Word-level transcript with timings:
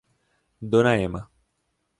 Dona 0.71 0.95
Emma 0.97 1.21